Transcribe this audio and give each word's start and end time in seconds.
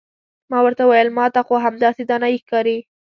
ما 0.51 0.59
ورته 0.65 0.83
وویل 0.85 1.09
ما 1.17 1.25
ته 1.33 1.39
خو 1.47 1.55
همدایې 1.65 2.03
دانایي 2.09 2.37
ښکاري. 2.43 2.77